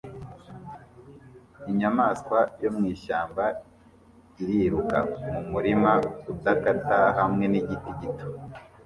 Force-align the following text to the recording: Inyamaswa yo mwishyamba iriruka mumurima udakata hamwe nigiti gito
Inyamaswa 1.71 2.39
yo 2.63 2.69
mwishyamba 2.75 3.43
iriruka 4.41 4.97
mumurima 5.31 5.91
udakata 6.31 6.97
hamwe 7.17 7.45
nigiti 7.51 7.91
gito 7.99 8.27